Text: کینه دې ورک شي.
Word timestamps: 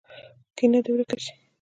کینه 0.57 0.79
دې 0.83 0.89
ورک 0.93 1.09
شي. 1.25 1.33